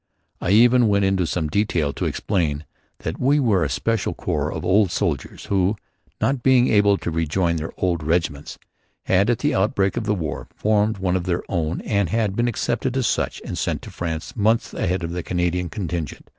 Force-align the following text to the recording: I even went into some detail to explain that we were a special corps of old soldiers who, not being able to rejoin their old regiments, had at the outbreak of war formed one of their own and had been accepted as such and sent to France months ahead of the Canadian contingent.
I 0.41 0.49
even 0.49 0.87
went 0.87 1.05
into 1.05 1.27
some 1.27 1.47
detail 1.47 1.93
to 1.93 2.05
explain 2.07 2.65
that 3.01 3.19
we 3.19 3.39
were 3.39 3.63
a 3.63 3.69
special 3.69 4.15
corps 4.15 4.51
of 4.51 4.65
old 4.65 4.89
soldiers 4.89 5.45
who, 5.45 5.75
not 6.19 6.41
being 6.41 6.69
able 6.69 6.97
to 6.97 7.11
rejoin 7.11 7.57
their 7.57 7.71
old 7.77 8.01
regiments, 8.01 8.57
had 9.03 9.29
at 9.29 9.37
the 9.37 9.53
outbreak 9.53 9.97
of 9.97 10.07
war 10.07 10.47
formed 10.55 10.97
one 10.97 11.15
of 11.15 11.25
their 11.25 11.43
own 11.47 11.81
and 11.81 12.09
had 12.09 12.35
been 12.35 12.47
accepted 12.47 12.97
as 12.97 13.05
such 13.05 13.43
and 13.45 13.59
sent 13.59 13.83
to 13.83 13.91
France 13.91 14.35
months 14.35 14.73
ahead 14.73 15.03
of 15.03 15.11
the 15.11 15.21
Canadian 15.21 15.69
contingent. 15.69 16.27